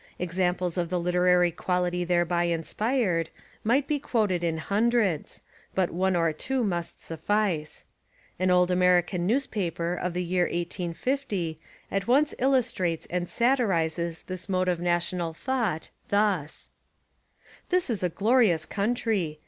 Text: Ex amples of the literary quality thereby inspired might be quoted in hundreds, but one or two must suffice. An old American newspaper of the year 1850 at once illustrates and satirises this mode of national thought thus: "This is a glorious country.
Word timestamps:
Ex 0.19 0.39
amples 0.39 0.79
of 0.79 0.89
the 0.89 0.99
literary 0.99 1.51
quality 1.51 2.03
thereby 2.03 2.45
inspired 2.45 3.29
might 3.63 3.85
be 3.85 3.99
quoted 3.99 4.43
in 4.43 4.57
hundreds, 4.57 5.43
but 5.75 5.91
one 5.91 6.15
or 6.15 6.33
two 6.33 6.63
must 6.63 7.03
suffice. 7.03 7.85
An 8.39 8.49
old 8.49 8.71
American 8.71 9.27
newspaper 9.27 9.93
of 9.93 10.15
the 10.15 10.23
year 10.23 10.45
1850 10.45 11.59
at 11.91 12.07
once 12.07 12.33
illustrates 12.39 13.05
and 13.11 13.29
satirises 13.29 14.23
this 14.23 14.49
mode 14.49 14.67
of 14.67 14.79
national 14.79 15.35
thought 15.35 15.91
thus: 16.09 16.71
"This 17.69 17.87
is 17.87 18.01
a 18.01 18.09
glorious 18.09 18.65
country. 18.65 19.39